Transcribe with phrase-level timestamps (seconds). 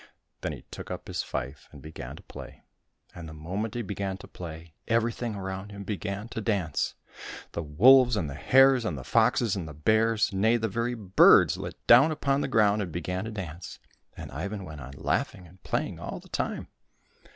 [0.41, 2.63] Then he took up his fife and began to play,
[3.13, 6.95] and the moment he began to play, everything around him began to dance;
[7.51, 11.55] the v^olves, and the hares, and the foxes, and the bears, nay, the very birds
[11.55, 13.77] lit down upon the ground and began to dance,
[14.17, 16.69] and Ivan w^ent on laughing and playing all the time.